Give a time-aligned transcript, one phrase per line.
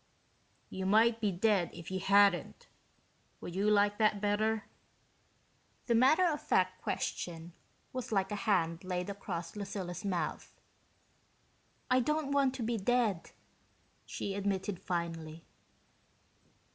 [0.71, 2.67] "You might be dead if you hadn't.
[3.39, 4.63] Would you like that better?"
[5.85, 7.53] The matter of fact question
[7.93, 10.59] was like a hand laid across Lucilla's mouth.
[11.91, 13.29] "I don't want to be dead,"
[14.07, 15.45] she admitted finally.